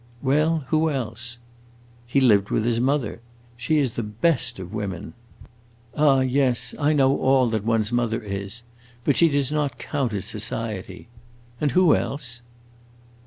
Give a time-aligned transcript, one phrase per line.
[0.23, 1.37] "Well, who else?"
[2.07, 3.21] "He lived with his mother.
[3.55, 5.13] She is the best of women."
[5.95, 8.63] "Ah yes, I know all that one's mother is.
[9.05, 11.07] But she does not count as society.
[11.59, 12.41] And who else?"